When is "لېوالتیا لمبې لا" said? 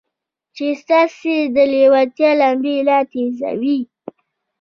1.71-2.99